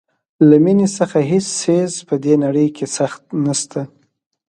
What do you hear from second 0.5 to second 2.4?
مینې څخه هیڅ څیز په دې